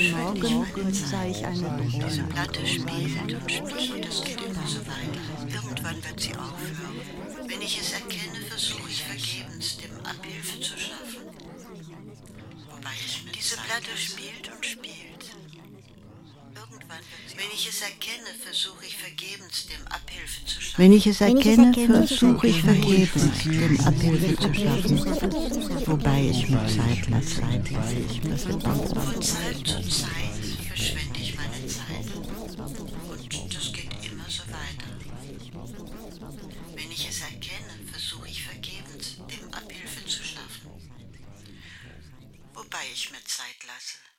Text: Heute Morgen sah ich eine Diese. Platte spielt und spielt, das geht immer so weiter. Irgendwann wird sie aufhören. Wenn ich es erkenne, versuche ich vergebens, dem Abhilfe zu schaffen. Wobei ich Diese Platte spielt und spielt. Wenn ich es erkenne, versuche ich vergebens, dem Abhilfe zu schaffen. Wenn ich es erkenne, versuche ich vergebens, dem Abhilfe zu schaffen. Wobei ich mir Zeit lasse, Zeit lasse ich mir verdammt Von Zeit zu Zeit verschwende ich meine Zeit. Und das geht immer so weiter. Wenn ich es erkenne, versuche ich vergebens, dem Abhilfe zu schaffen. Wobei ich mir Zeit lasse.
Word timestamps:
Heute 0.00 0.48
Morgen 0.48 0.94
sah 0.94 1.26
ich 1.26 1.44
eine 1.44 1.82
Diese. 1.82 2.22
Platte 2.22 2.66
spielt 2.66 3.20
und 3.20 3.50
spielt, 3.50 4.08
das 4.08 4.24
geht 4.24 4.40
immer 4.40 4.66
so 4.66 4.80
weiter. 4.86 5.54
Irgendwann 5.54 6.02
wird 6.02 6.18
sie 6.18 6.34
aufhören. 6.36 7.46
Wenn 7.46 7.60
ich 7.60 7.78
es 7.78 7.92
erkenne, 7.92 8.40
versuche 8.48 8.88
ich 8.88 9.02
vergebens, 9.04 9.76
dem 9.76 9.94
Abhilfe 10.06 10.58
zu 10.58 10.78
schaffen. 10.78 11.28
Wobei 12.70 12.96
ich 13.04 13.26
Diese 13.30 13.56
Platte 13.56 13.94
spielt 13.94 14.50
und 14.50 14.64
spielt. 14.64 14.99
Wenn 17.40 17.52
ich 17.52 17.66
es 17.68 17.80
erkenne, 17.80 18.34
versuche 18.38 18.84
ich 18.84 18.98
vergebens, 18.98 19.66
dem 19.66 19.86
Abhilfe 19.86 20.44
zu 20.44 20.60
schaffen. 20.60 20.82
Wenn 20.82 20.92
ich 20.92 21.06
es 21.06 21.22
erkenne, 21.22 21.72
versuche 21.72 22.48
ich 22.48 22.60
vergebens, 22.60 23.42
dem 23.44 23.80
Abhilfe 23.80 24.36
zu 24.36 24.54
schaffen. 24.54 25.86
Wobei 25.86 26.20
ich 26.28 26.50
mir 26.50 26.66
Zeit 26.66 27.08
lasse, 27.08 27.40
Zeit 27.40 27.70
lasse 27.70 27.96
ich 28.10 28.22
mir 28.22 28.36
verdammt 28.36 28.88
Von 28.88 29.22
Zeit 29.22 29.56
zu 29.66 29.80
Zeit 29.88 30.10
verschwende 30.68 31.18
ich 31.18 31.34
meine 31.34 31.66
Zeit. 31.66 32.14
Und 32.18 33.54
das 33.54 33.72
geht 33.72 34.12
immer 34.12 34.28
so 34.28 34.42
weiter. 34.52 34.90
Wenn 36.76 36.92
ich 36.92 37.08
es 37.08 37.22
erkenne, 37.22 37.72
versuche 37.90 38.28
ich 38.28 38.42
vergebens, 38.42 39.16
dem 39.16 39.54
Abhilfe 39.54 40.04
zu 40.04 40.22
schaffen. 40.22 40.68
Wobei 42.52 42.84
ich 42.92 43.10
mir 43.10 43.24
Zeit 43.24 43.64
lasse. 43.66 44.09